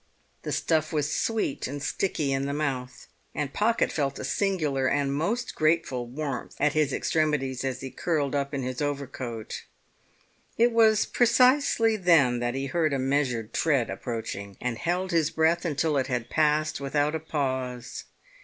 [0.41, 3.05] The stuff was sweet and sticky in the mouth,
[3.35, 8.33] and Pocket felt a singular and most grateful warmth at his extremities as he curled
[8.33, 9.61] up in his overcoat.
[10.57, 15.65] It was precisely then that he heard a measured tread approaching, and held his breath
[15.65, 18.05] until it had passed without a pause.